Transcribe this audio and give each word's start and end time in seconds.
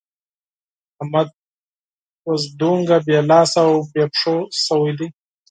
احمد 1.01 1.27
اوس 2.27 2.43
دومره 2.59 2.97
بې 3.05 3.17
لاس 3.29 3.51
او 3.63 3.71
بې 3.91 4.03
پښو 4.13 4.35
شوی 4.63 4.91
دی. 4.97 5.07